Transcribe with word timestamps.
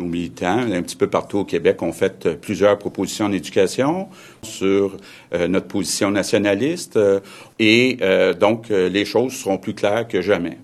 Nos 0.00 0.06
militants, 0.06 0.60
un 0.72 0.80
petit 0.80 0.96
peu 0.96 1.08
partout 1.08 1.40
au 1.40 1.44
Québec, 1.44 1.82
ont 1.82 1.92
fait 1.92 2.24
euh, 2.24 2.34
plusieurs 2.34 2.78
propositions 2.78 3.26
en 3.26 3.32
éducation 3.32 4.08
sur 4.40 4.96
euh, 5.34 5.46
notre 5.46 5.66
position 5.66 6.10
nationaliste 6.10 6.96
euh, 6.96 7.20
et 7.58 7.98
donc 8.40 8.70
les 8.70 9.04
choses 9.04 9.34
seront 9.34 9.58
plus 9.58 9.74
claires 9.74 10.08
que 10.08 10.22
jamais. 10.22 10.56